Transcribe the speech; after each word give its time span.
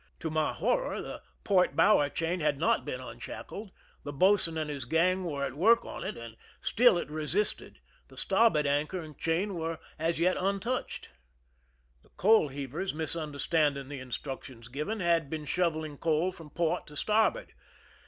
To 0.21 0.31
my 0.31 0.51
horror, 0.51 0.99
the 0.99 1.21
port 1.43 1.75
bower 1.75 2.09
chain 2.09 2.39
had 2.39 2.57
not 2.57 2.85
been 2.85 2.99
unshackled; 2.99 3.69
the 4.03 4.11
boatswain 4.11 4.57
and 4.57 4.67
his 4.67 4.85
gang 4.85 5.23
were 5.23 5.45
at 5.45 5.53
work 5.53 5.85
on 5.85 6.03
it, 6.03 6.17
and 6.17 6.37
still 6.59 6.97
it 6.97 7.07
resisted 7.07 7.77
;the 8.07 8.17
starboard 8.17 8.65
anchor 8.65 8.99
and 8.99 9.15
chain 9.15 9.53
were 9.53 9.77
as 9.99 10.19
yet 10.19 10.37
untou(jhed. 10.37 11.09
The 12.01 12.09
coal 12.17 12.47
heavers, 12.47 12.93
misunder 12.93 13.39
standing 13.39 13.89
the 13.89 13.99
instructions 13.99 14.69
given, 14.69 15.01
had 15.01 15.29
been 15.29 15.45
shoveling 15.45 15.99
coal 15.99 16.31
from 16.31 16.49
port 16.49 16.87
to 16.87 16.97
starboard. 16.97 17.53